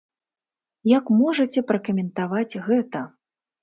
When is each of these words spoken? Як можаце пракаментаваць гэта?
Як 0.97 1.13
можаце 1.21 1.59
пракаментаваць 1.71 2.59
гэта? 2.69 3.09